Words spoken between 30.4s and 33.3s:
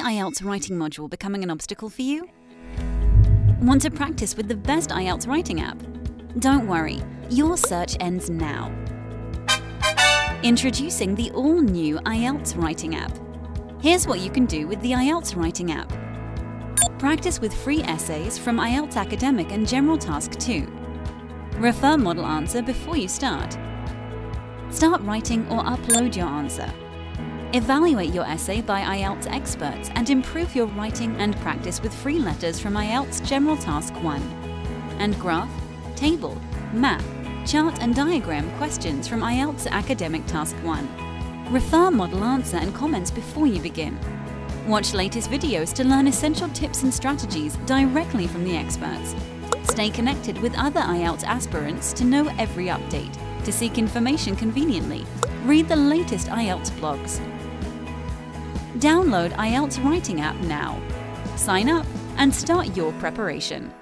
your writing and practice with free letters from IELTS